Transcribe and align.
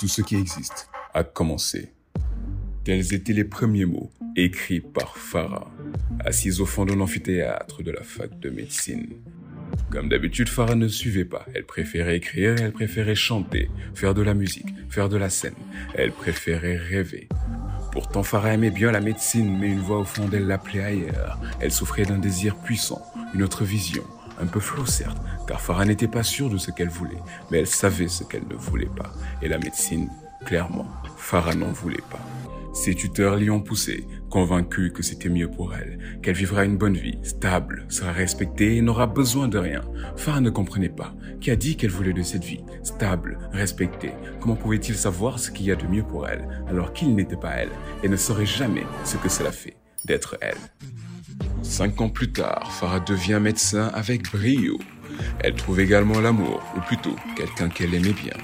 Tout 0.00 0.08
ce 0.08 0.22
qui 0.22 0.36
existe 0.36 0.88
a 1.12 1.24
commencé. 1.24 1.92
Tels 2.84 3.12
étaient 3.12 3.34
les 3.34 3.44
premiers 3.44 3.84
mots 3.84 4.10
écrits 4.34 4.80
par 4.80 5.18
Farah, 5.18 5.70
assise 6.24 6.62
au 6.62 6.64
fond 6.64 6.86
d'un 6.86 7.00
amphithéâtre 7.00 7.82
de 7.82 7.90
la 7.90 8.02
fac 8.02 8.40
de 8.40 8.48
médecine. 8.48 9.08
Comme 9.90 10.08
d'habitude, 10.08 10.48
Farah 10.48 10.74
ne 10.74 10.88
suivait 10.88 11.26
pas. 11.26 11.44
Elle 11.54 11.66
préférait 11.66 12.16
écrire, 12.16 12.54
elle 12.58 12.72
préférait 12.72 13.14
chanter, 13.14 13.70
faire 13.94 14.14
de 14.14 14.22
la 14.22 14.32
musique, 14.32 14.72
faire 14.88 15.10
de 15.10 15.18
la 15.18 15.28
scène. 15.28 15.52
Elle 15.94 16.12
préférait 16.12 16.78
rêver. 16.78 17.28
Pourtant, 17.92 18.22
Farah 18.22 18.54
aimait 18.54 18.70
bien 18.70 18.92
la 18.92 19.00
médecine, 19.00 19.58
mais 19.60 19.68
une 19.68 19.80
voix 19.80 19.98
au 19.98 20.04
fond 20.04 20.28
d'elle 20.28 20.46
l'appelait 20.46 20.82
ailleurs. 20.82 21.38
Elle 21.60 21.72
souffrait 21.72 22.06
d'un 22.06 22.18
désir 22.18 22.56
puissant, 22.56 23.02
une 23.34 23.42
autre 23.42 23.64
vision, 23.64 24.04
un 24.40 24.46
peu 24.46 24.60
floue 24.60 24.86
certes, 24.86 25.18
car 25.46 25.60
Farah 25.60 25.84
n'était 25.84 26.08
pas 26.08 26.22
sûre 26.22 26.50
de 26.50 26.58
ce 26.58 26.70
qu'elle 26.70 26.88
voulait, 26.88 27.22
mais 27.50 27.58
elle 27.58 27.66
savait 27.66 28.08
ce 28.08 28.24
qu'elle 28.24 28.46
ne 28.48 28.54
voulait 28.54 28.90
pas. 28.96 29.12
Et 29.42 29.48
la 29.48 29.58
médecine, 29.58 30.08
clairement, 30.44 30.86
Farah 31.16 31.54
n'en 31.54 31.72
voulait 31.72 32.02
pas. 32.10 32.20
Ses 32.72 32.94
tuteurs 32.94 33.36
l'y 33.36 33.50
ont 33.50 33.60
poussée, 33.60 34.06
convaincus 34.30 34.92
que 34.92 35.02
c'était 35.02 35.28
mieux 35.28 35.50
pour 35.50 35.74
elle, 35.74 36.20
qu'elle 36.22 36.36
vivra 36.36 36.64
une 36.64 36.78
bonne 36.78 36.96
vie, 36.96 37.18
stable, 37.24 37.84
sera 37.88 38.12
respectée 38.12 38.76
et 38.76 38.80
n'aura 38.80 39.06
besoin 39.08 39.48
de 39.48 39.58
rien. 39.58 39.82
Farah 40.16 40.40
ne 40.40 40.50
comprenait 40.50 40.88
pas. 40.88 41.12
Qui 41.40 41.50
a 41.50 41.56
dit 41.56 41.76
qu'elle 41.76 41.90
voulait 41.90 42.12
de 42.12 42.22
cette 42.22 42.44
vie 42.44 42.62
Stable, 42.84 43.38
respectée. 43.52 44.12
Comment 44.40 44.56
pouvait-il 44.56 44.94
savoir 44.94 45.38
ce 45.38 45.50
qu'il 45.50 45.66
y 45.66 45.72
a 45.72 45.76
de 45.76 45.86
mieux 45.86 46.04
pour 46.04 46.28
elle, 46.28 46.46
alors 46.68 46.92
qu'il 46.92 47.14
n'était 47.14 47.36
pas 47.36 47.54
elle, 47.54 47.70
et 48.02 48.08
ne 48.08 48.16
saurait 48.16 48.46
jamais 48.46 48.86
ce 49.04 49.16
que 49.16 49.28
cela 49.28 49.50
fait 49.50 49.76
d'être 50.04 50.36
elle? 50.40 50.58
Cinq 51.70 52.00
ans 52.00 52.08
plus 52.08 52.32
tard, 52.32 52.72
Farah 52.72 52.98
devient 52.98 53.38
médecin 53.40 53.92
avec 53.94 54.32
brio. 54.32 54.76
Elle 55.38 55.54
trouve 55.54 55.78
également 55.78 56.18
l'amour, 56.18 56.60
ou 56.76 56.80
plutôt 56.80 57.14
quelqu'un 57.36 57.68
qu'elle 57.68 57.94
aimait 57.94 58.12
bien. 58.12 58.34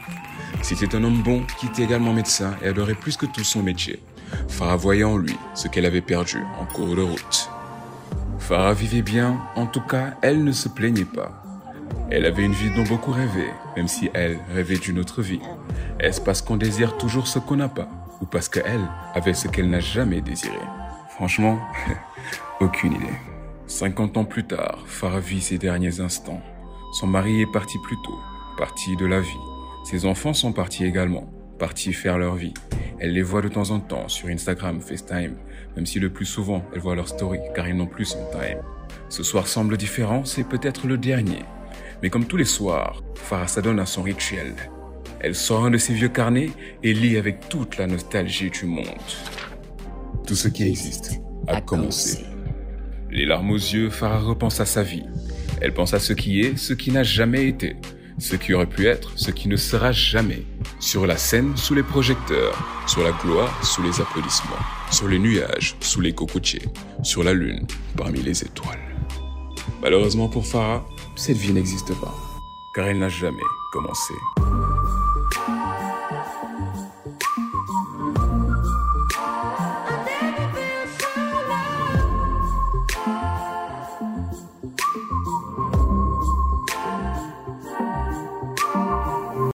C'était 0.62 0.94
un 0.94 1.02
homme 1.02 1.24
bon 1.24 1.42
qui 1.58 1.66
était 1.66 1.82
également 1.82 2.12
médecin 2.12 2.54
et 2.62 2.68
adorait 2.68 2.94
plus 2.94 3.16
que 3.16 3.26
tout 3.26 3.42
son 3.42 3.64
métier. 3.64 4.00
Farah 4.48 4.76
voyait 4.76 5.02
en 5.02 5.16
lui 5.16 5.36
ce 5.54 5.66
qu'elle 5.66 5.86
avait 5.86 6.02
perdu 6.02 6.38
en 6.60 6.66
cours 6.66 6.94
de 6.94 7.02
route. 7.02 7.50
Farah 8.38 8.74
vivait 8.74 9.02
bien, 9.02 9.40
en 9.56 9.66
tout 9.66 9.80
cas, 9.80 10.14
elle 10.22 10.44
ne 10.44 10.52
se 10.52 10.68
plaignait 10.68 11.04
pas. 11.04 11.42
Elle 12.12 12.26
avait 12.26 12.44
une 12.44 12.52
vie 12.52 12.70
dont 12.76 12.84
beaucoup 12.84 13.10
rêvaient, 13.10 13.52
même 13.76 13.88
si 13.88 14.08
elle 14.14 14.38
rêvait 14.54 14.78
d'une 14.78 15.00
autre 15.00 15.20
vie. 15.20 15.40
Est-ce 15.98 16.20
parce 16.20 16.42
qu'on 16.42 16.56
désire 16.56 16.96
toujours 16.96 17.26
ce 17.26 17.40
qu'on 17.40 17.56
n'a 17.56 17.68
pas, 17.68 17.88
ou 18.20 18.24
parce 18.24 18.48
qu'elle 18.48 18.88
avait 19.14 19.34
ce 19.34 19.48
qu'elle 19.48 19.68
n'a 19.68 19.80
jamais 19.80 20.20
désiré? 20.20 20.54
Franchement, 21.16 21.58
aucune 22.60 22.92
idée. 22.92 23.06
50 23.68 24.18
ans 24.18 24.26
plus 24.26 24.44
tard, 24.44 24.84
Farah 24.86 25.18
vit 25.18 25.40
ses 25.40 25.56
derniers 25.56 26.00
instants. 26.00 26.42
Son 26.92 27.06
mari 27.06 27.40
est 27.40 27.50
parti 27.50 27.78
plus 27.78 27.96
tôt, 28.04 28.18
parti 28.58 28.96
de 28.96 29.06
la 29.06 29.20
vie. 29.20 29.28
Ses 29.84 30.04
enfants 30.04 30.34
sont 30.34 30.52
partis 30.52 30.84
également, 30.84 31.32
partis 31.58 31.94
faire 31.94 32.18
leur 32.18 32.34
vie. 32.34 32.52
Elle 33.00 33.14
les 33.14 33.22
voit 33.22 33.40
de 33.40 33.48
temps 33.48 33.70
en 33.70 33.80
temps 33.80 34.08
sur 34.08 34.28
Instagram, 34.28 34.82
FaceTime, 34.82 35.36
même 35.74 35.86
si 35.86 36.00
le 36.00 36.10
plus 36.10 36.26
souvent 36.26 36.62
elle 36.74 36.80
voit 36.80 36.94
leur 36.94 37.08
story 37.08 37.38
car 37.54 37.66
ils 37.66 37.76
n'ont 37.76 37.86
plus 37.86 38.04
son 38.04 38.22
time. 38.30 38.60
Ce 39.08 39.22
soir 39.22 39.46
semble 39.46 39.78
différent, 39.78 40.26
c'est 40.26 40.46
peut-être 40.46 40.86
le 40.86 40.98
dernier. 40.98 41.44
Mais 42.02 42.10
comme 42.10 42.26
tous 42.26 42.36
les 42.36 42.44
soirs, 42.44 43.02
Farah 43.14 43.48
s'adonne 43.48 43.80
à 43.80 43.86
son 43.86 44.02
rituel. 44.02 44.52
Elle 45.20 45.34
sort 45.34 45.64
un 45.64 45.70
de 45.70 45.78
ses 45.78 45.94
vieux 45.94 46.10
carnets 46.10 46.50
et 46.82 46.92
lit 46.92 47.16
avec 47.16 47.48
toute 47.48 47.78
la 47.78 47.86
nostalgie 47.86 48.50
du 48.50 48.66
monde. 48.66 48.84
Tout 50.26 50.34
ce 50.34 50.48
qui 50.48 50.64
existe 50.64 51.20
a 51.46 51.60
commencé. 51.60 52.24
Les 53.10 53.24
larmes 53.24 53.52
aux 53.52 53.54
yeux, 53.54 53.90
Farah 53.90 54.18
repense 54.18 54.58
à 54.58 54.66
sa 54.66 54.82
vie. 54.82 55.04
Elle 55.60 55.72
pense 55.72 55.94
à 55.94 56.00
ce 56.00 56.12
qui 56.12 56.40
est, 56.40 56.58
ce 56.58 56.72
qui 56.72 56.90
n'a 56.90 57.04
jamais 57.04 57.46
été, 57.46 57.76
ce 58.18 58.34
qui 58.34 58.52
aurait 58.52 58.66
pu 58.66 58.88
être, 58.88 59.12
ce 59.14 59.30
qui 59.30 59.46
ne 59.48 59.56
sera 59.56 59.92
jamais. 59.92 60.42
Sur 60.80 61.06
la 61.06 61.16
scène, 61.16 61.56
sous 61.56 61.74
les 61.74 61.84
projecteurs, 61.84 62.58
sur 62.88 63.04
la 63.04 63.12
gloire, 63.12 63.64
sous 63.64 63.84
les 63.84 64.00
applaudissements, 64.00 64.56
sur 64.90 65.06
les 65.06 65.20
nuages, 65.20 65.76
sous 65.78 66.00
les 66.00 66.12
cocotiers, 66.12 66.66
sur 67.04 67.22
la 67.22 67.32
lune, 67.32 67.64
parmi 67.96 68.20
les 68.20 68.42
étoiles. 68.42 68.96
Malheureusement 69.80 70.28
pour 70.28 70.44
Farah, 70.44 70.84
cette 71.14 71.36
vie 71.36 71.52
n'existe 71.52 71.94
pas, 72.00 72.14
car 72.74 72.88
elle 72.88 72.98
n'a 72.98 73.08
jamais 73.08 73.36
commencé. 73.72 74.14